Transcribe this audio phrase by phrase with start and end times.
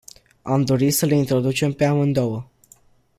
[0.41, 2.45] Am dori să le introducem pe amândouă.